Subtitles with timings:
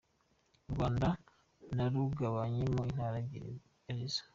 [0.67, 1.07] u Rwanda
[1.75, 3.53] narugabanyamo intara ebyiri
[3.91, 4.21] arizo: